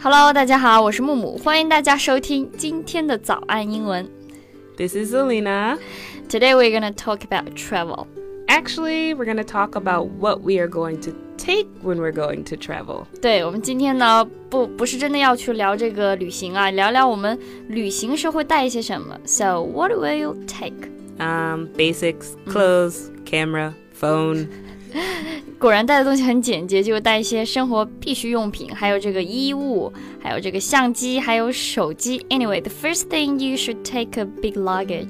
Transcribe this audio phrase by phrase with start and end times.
[0.00, 4.08] Hello，大家好，我是木木，欢迎大家收听今天的早安英文。
[4.76, 5.78] This is Zelina.
[6.28, 8.06] Today we're gonna talk about travel.
[8.48, 12.44] Actually, we're going to talk about what we are going to take when we're going
[12.44, 13.04] to travel.
[13.20, 17.36] 对，我们今天呢，不不是真的要去聊这个旅行啊，聊聊我们
[17.68, 19.18] 旅行时会带一些什么。
[19.26, 20.74] So what will you take？
[21.18, 24.46] Um, basics, clothes, camera, phone.
[25.58, 32.18] 果然带的东西很简洁，就带一些生活必需用品，还有这个衣物，还有这个相机，还有手机。
[32.28, 35.08] Anyway, the first thing you should take a big luggage.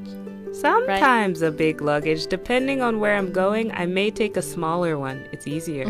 [0.53, 2.27] Sometimes a big luggage.
[2.29, 5.19] Depending on where I'm going, I may take a smaller one.
[5.31, 5.87] It's easier.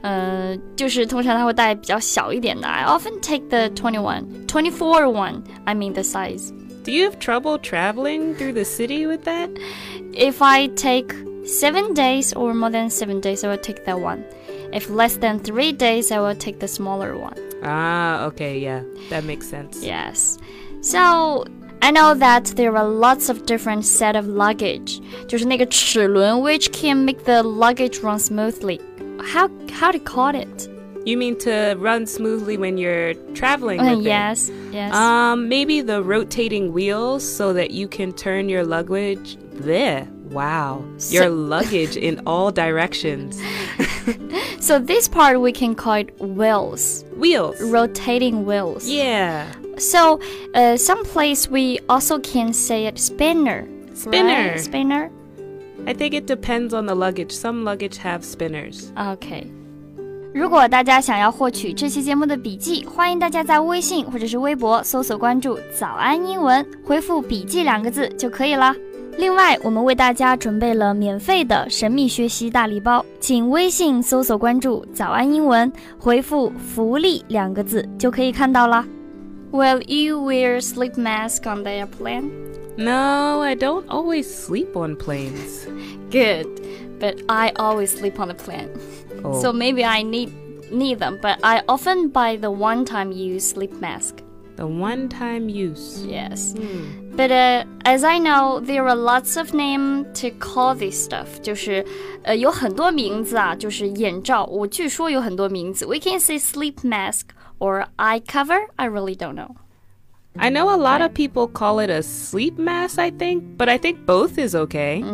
[0.00, 2.66] 呃，就是通常他会带比较小一点的。
[2.66, 5.42] I often take the twenty one, twenty four one.
[5.64, 6.50] I mean the size.
[6.84, 9.50] Do you have trouble traveling through the city with that?
[10.12, 14.24] If I take seven days or more than seven days, I will take that one.
[14.72, 17.36] If less than three days, I will take the smaller one.
[17.62, 18.82] Ah, okay, yeah.
[19.10, 19.82] That makes sense.
[19.82, 20.38] Yes.
[20.80, 21.44] So
[21.80, 25.00] I know that there are lots of different set of luggage.
[25.28, 28.80] 就是那个齿轮 which can make the luggage run smoothly.
[29.20, 30.68] How how to call it?
[31.06, 34.08] You mean to run smoothly when you're traveling Uh, with it?
[34.08, 34.94] yes, yes.
[34.94, 40.08] Um, maybe the rotating wheels so that you can turn your luggage there.
[40.30, 40.82] Wow.
[41.10, 43.40] Your So- luggage in all directions.
[44.60, 47.60] so this part we can call it wheels, Wheels.
[47.62, 48.86] rotating wheels.
[48.88, 49.46] Yeah.
[49.76, 50.20] So,
[50.54, 53.66] uh, some place we also can say it spinner.
[53.94, 54.52] Spinner.
[54.52, 54.60] Right?
[54.60, 55.10] Spinner.
[55.86, 57.30] I think it depends on the luggage.
[57.32, 58.86] Some luggage have spinners.
[58.96, 59.46] OK。
[60.34, 68.74] 如果大家想要获取这期节目的笔记，欢迎大家在微信或者是微博搜索关注“早安英文”，回复“笔记”两个字就可以了。
[69.18, 78.84] 另外，我们为大家准备了免费的神秘学习大礼包，请微信搜索关注“早安英文”，回复“福利”两个字就可以看到啦。
[79.52, 82.30] Will you wear sleep mask on the airplane?
[82.76, 85.68] No, I don't always sleep on planes.
[86.10, 86.48] Good,
[86.98, 88.68] but I always sleep on the plane.
[89.22, 89.40] Oh.
[89.40, 90.30] So maybe I need
[90.72, 94.16] need them, but I often buy the one-time use sleep mask.
[94.58, 96.04] the one-time use.
[96.06, 96.54] Yes.
[97.16, 101.40] But uh, as I know, there are lots of name to call this stuff.
[101.42, 101.84] 就是
[102.22, 104.44] 呃有很多名字啊，就是眼罩。
[104.46, 105.86] 我据说有很多名字。
[105.86, 108.68] We can say sleep mask or eye cover.
[108.76, 109.56] I really don't know.
[110.36, 113.78] I know a lot of people call it a sleep mask, I think, but I
[113.78, 115.04] think both is okay.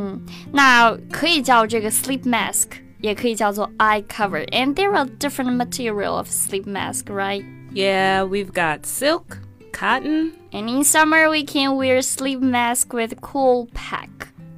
[0.50, 2.68] 那可以叫这个 sleep mask，
[3.02, 4.46] 也可以叫做 eye cover.
[4.48, 7.44] And there are different material of sleep mask, right?
[7.74, 9.38] Yeah, we've got silk,
[9.72, 10.32] cotton.
[10.52, 14.08] And in summer, we can wear sleep mask with cool pack.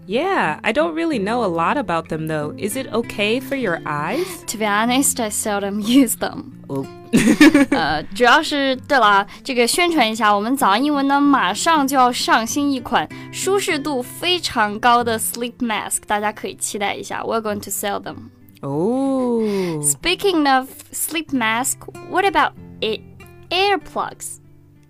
[0.06, 2.54] Yeah, I don't really know a lot about them though.
[2.58, 4.42] Is it okay for your eyes?
[4.46, 6.64] To be honest, I seldom use them.
[6.68, 6.86] Oh.
[7.70, 17.22] 呃，主要是对了啊，这个宣传一下，我们早安英文呢马上就要上新一款舒适度非常高的 sleep mask，大家可以期待一下。
[17.22, 18.30] We're going to sell them.
[18.62, 19.82] Oh.
[19.82, 21.76] Speaking of sleep mask,
[22.10, 23.01] what about it?
[23.49, 24.39] Earplugs.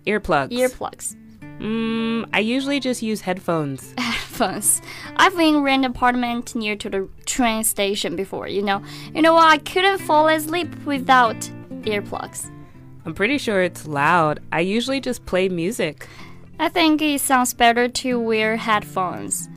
[0.06, 0.50] Earplugs.
[0.50, 1.16] Earplugs.
[1.58, 3.92] Mm, I usually just use headphones.
[3.98, 4.80] Headphones.
[5.16, 8.46] I've been rent apartment near to the train station before.
[8.46, 8.82] You know,
[9.12, 9.48] you know what?
[9.48, 11.40] I couldn't fall asleep without
[11.82, 12.50] earplugs.
[13.04, 14.40] I'm pretty sure it's loud.
[14.52, 16.06] I usually just play music.
[16.60, 19.48] I think it sounds better to wear headphones.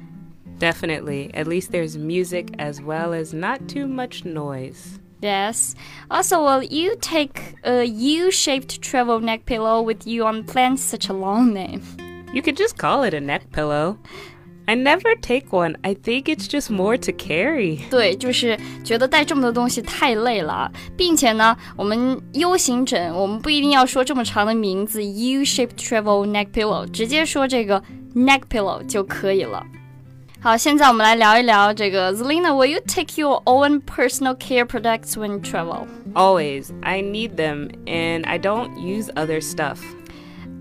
[0.57, 1.31] Definitely.
[1.33, 4.99] At least there's music as well as not too much noise.
[5.20, 5.74] Yes.
[6.10, 10.76] Also, will you take a U-shaped travel neck pillow with you on plane?
[10.76, 11.80] Such a long name.
[12.32, 13.96] You could just call it a neck pillow.
[14.68, 15.76] I never take one.
[15.82, 17.88] I think it's just more to carry.
[17.88, 27.80] 对，就是觉得带这么多东西太累了，并且呢，我们 U 型枕，我们不一定要说这么长的名字 U-shaped travel neck pillow，直接说这个
[28.14, 29.64] neck pillow 就可以了。
[30.40, 35.88] 好，现在我们来聊一聊这个 Zelina，Will you take your own personal care products when you travel?
[36.14, 36.70] Always.
[36.82, 39.78] I need them and I don't use other stuff.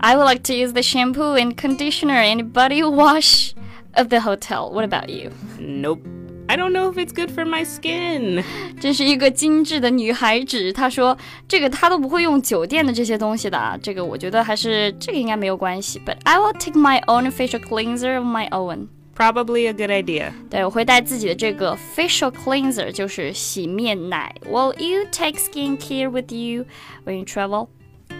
[0.00, 3.54] I would like to use the shampoo and conditioner and body wash
[3.94, 4.72] of the hotel.
[4.72, 5.30] What about you?
[5.60, 6.00] Nope.
[6.48, 8.42] I don't know if it's good for my skin.
[8.80, 10.72] 真是一个精致的女孩子。
[10.72, 11.16] 她说
[11.46, 16.00] 这个她都不会用酒店的这些东西的啊，这个我觉得还是这个应该没有关系。
[16.04, 18.88] But I will take my own facial cleanser of my own.
[19.14, 20.32] Probably a good idea.
[20.50, 24.34] 对，我会带自己的这个 facial cleanser，就是洗面奶。
[24.44, 26.66] Will you take skincare with you
[27.04, 27.68] when you travel?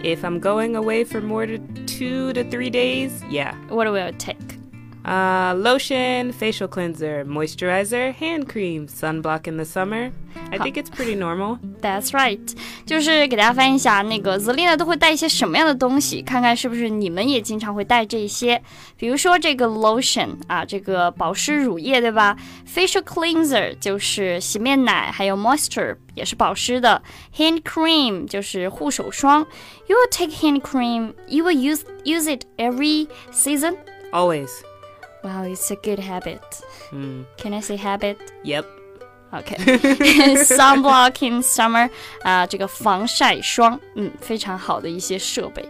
[0.03, 3.55] If I'm going away for more than two to three days, yeah.
[3.69, 4.59] What will you take?
[5.05, 10.11] Uh, lotion, facial cleanser, moisturizer, hand cream, sunblock in the summer.
[10.51, 11.61] I think it's pretty normal.
[11.81, 12.41] That's right，
[12.85, 18.61] 就是给大家翻译一下，那个 Zelina 都会带一些什么样的东西，看看是不是你们也经常会带这些。
[18.97, 22.37] 比如说这个 lotion 啊，这个保湿乳液，对吧？
[22.67, 27.03] Facial cleanser 就是洗面奶，还有 moisture 也是保湿的。
[27.37, 29.47] Hand cream 就是护手霜。
[29.87, 31.15] You will take hand cream.
[31.29, 33.77] You will use use it every season.
[34.13, 34.51] Always.
[35.23, 36.41] Wow, it's a good habit.
[36.93, 37.25] Mm.
[37.37, 38.17] Can I say habit?
[38.45, 38.65] Yep.
[39.32, 39.56] OK,
[40.44, 41.90] sunblock in summer
[42.24, 45.68] 啊、这个防晒霜，嗯，非常好的一些设备。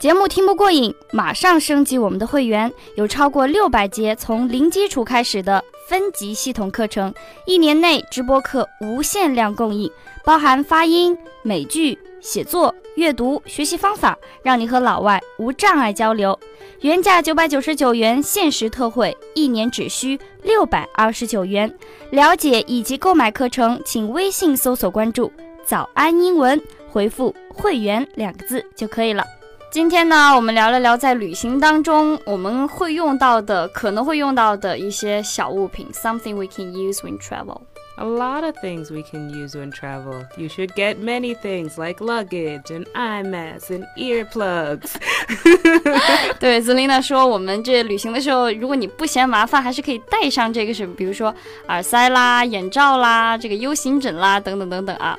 [0.00, 7.14] 节目听不过瘾，马上升级我们的会员，有超过六百节从零基础开始的分级系统课程，
[7.46, 9.90] 一年内直播课无限量供应，
[10.22, 16.38] 包含发音、美剧、写作、阅读、学习方法，让你和老外无障碍交流。
[16.82, 21.74] 原价九百九十九元，限时特惠，一年只需六百二十九元。
[22.10, 25.32] 了解以及购买课程，请微信搜索关注
[25.64, 26.60] “早安英文”，
[26.92, 29.24] 回复“会员”两个字就可以了。
[29.70, 37.60] 今天呢，我们聊了聊在旅行当中我们会用到的、可能会用到的一些小物品，something we can use when travel。
[37.97, 40.25] A lot of things we can use when travel.
[40.35, 44.95] You should get many things like luggage and eye masks and earplugs.
[46.39, 51.33] 对，Zelina 说，我们这旅行的时候，如果你不嫌麻烦，还是可以带上这个什么，比如说
[51.67, 55.17] 耳塞啦、眼罩啦、这个 U 型枕啦，等等等等啊。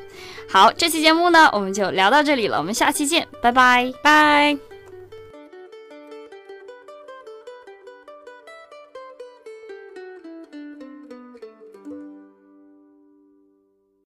[0.48, 3.92] 好，这期节目呢，我们就聊到这里了，我们下期见，拜拜。
[4.02, 4.67] Bye.